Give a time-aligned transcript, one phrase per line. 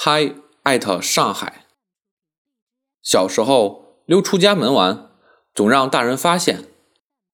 [0.00, 1.66] 嗨，艾特上海。
[3.02, 5.10] 小时候溜出家门玩，
[5.52, 6.66] 总让大人发现。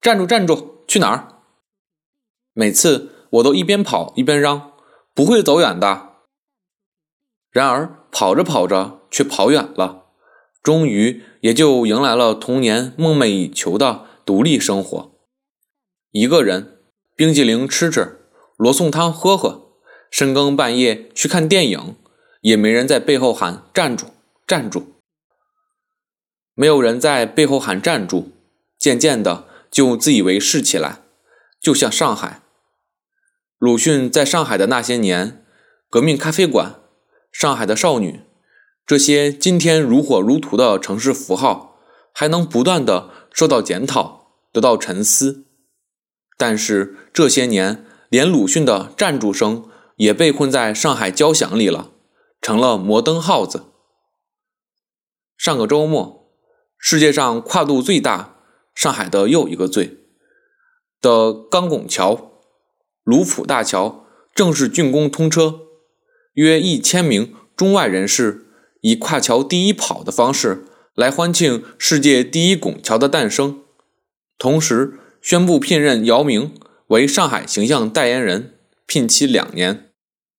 [0.01, 1.42] 站住，站住，去哪儿？
[2.54, 4.72] 每次我都一边跑一边嚷
[5.12, 6.14] ：“不会走远的。”
[7.53, 10.06] 然而跑着跑着却跑远了，
[10.62, 15.12] 终于也就迎来了童年梦寐以求的独立生活。
[16.12, 16.78] 一个人，
[17.15, 19.74] 冰激凌吃吃，罗宋汤喝喝，
[20.10, 21.96] 深更半夜去看电影。
[22.45, 24.09] 也没人在背后喊站住，
[24.46, 24.92] 站住。
[26.55, 28.32] 没有人在背后喊站住，
[28.78, 31.01] 渐渐的就自以为是起来，
[31.59, 32.42] 就像上海。
[33.56, 35.42] 鲁迅在上海的那些年，
[35.88, 36.74] 革命咖啡馆，
[37.32, 38.20] 上海的少女，
[38.84, 41.79] 这些今天如火如荼的城市符号，
[42.12, 45.46] 还能不断的受到检讨，得到沉思。
[46.37, 51.92] 但是这些年，连鲁迅的站住声也被困在上海交响里了。
[52.44, 53.72] 成了摩登耗子。
[55.38, 56.30] 上个周末，
[56.78, 58.36] 世界上跨度最大、
[58.74, 59.96] 上海的又一个最
[61.01, 62.42] 的钢拱桥——
[63.02, 65.61] 卢浦大桥正式竣工通车，
[66.34, 68.45] 约一千名中外人士
[68.83, 73.62] 以跨桥第一跑的方式来欢庆世界第一拱桥的诞生，
[74.36, 76.53] 同时宣布聘任姚明
[76.89, 79.91] 为上海形象代言人，聘期两年。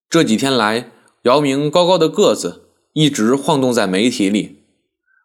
[0.07, 0.91] 这几天来。
[1.25, 4.63] 姚明高高的个子一直晃动在媒体里，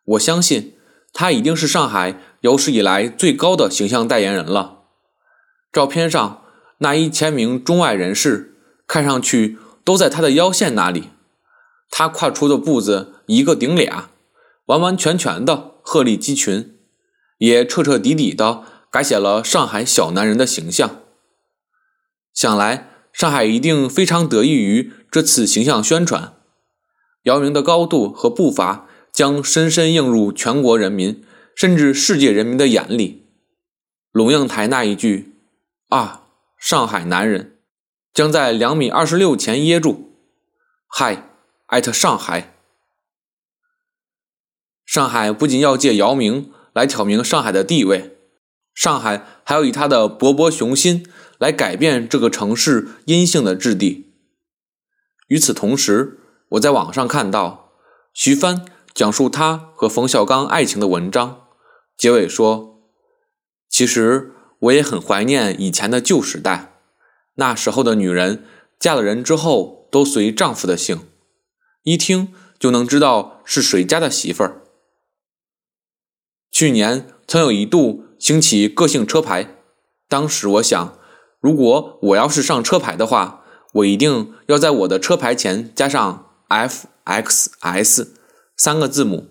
[0.04, 0.78] 我相信
[1.12, 4.84] 他一定是上海有史以来最高的形象代言人了。
[5.70, 6.42] 照片上
[6.78, 8.56] 那一千名中外人士
[8.86, 11.10] 看上去都在他的腰线那里，
[11.90, 14.08] 他跨出的步子一个顶俩，
[14.66, 16.78] 完完全全的鹤立鸡群，
[17.36, 21.02] 也彻彻底底的改写了上海小男人的形象。
[22.32, 22.86] 想来。
[23.12, 26.34] 上海一定非常得益于这次形象宣传，
[27.24, 31.22] 姚明的高度和步伐将深深映入全国人民
[31.54, 33.26] 甚至世界人民的眼里。
[34.12, 35.34] 龙应台那一句
[35.90, 36.22] “啊，
[36.58, 37.58] 上海男人”，
[38.14, 40.12] 将在两米二十六前噎住。
[40.86, 41.30] 嗨，
[41.66, 42.54] 艾特上海！
[44.84, 48.16] 上海不仅要借姚明来挑明上海的地位，
[48.74, 51.06] 上海还要以他的勃勃雄心。
[51.40, 54.12] 来改变这个城市阴性的质地。
[55.28, 56.20] 与此同时，
[56.50, 57.72] 我在网上看到
[58.12, 61.46] 徐帆讲述他和冯小刚爱情的文章，
[61.96, 62.82] 结尾说
[63.70, 66.74] ：“其实我也很怀念以前的旧时代，
[67.36, 68.44] 那时候的女人
[68.78, 71.08] 嫁了人之后都随丈夫的姓，
[71.84, 74.60] 一听就能知道是谁家的媳妇儿。”
[76.52, 79.56] 去年曾有一度兴起个性车牌，
[80.08, 80.96] 当时我想。
[81.40, 83.42] 如果我要是上车牌的话，
[83.72, 88.14] 我一定要在我的车牌前加上 F X S
[88.54, 89.30] 三个字母，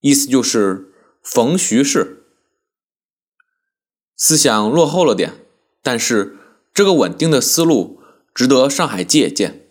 [0.00, 2.24] 意思就是冯徐氏。
[4.16, 5.46] 思想落后了点，
[5.80, 6.36] 但是
[6.74, 8.00] 这个稳定的思路
[8.34, 9.63] 值得上海借鉴。